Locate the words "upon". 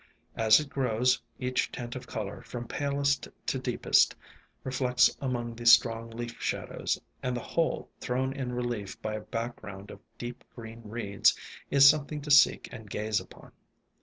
13.19-13.51